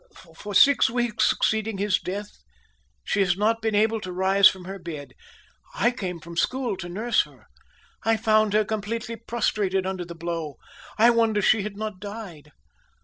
[0.35, 2.39] "For six weeks succeeding his death,
[3.03, 5.13] she was not able to rise from her bed.
[5.75, 7.45] I came from school to nurse her.
[8.03, 10.55] I found her completely prostrated under the blow.
[10.97, 12.51] I wonder she had not died.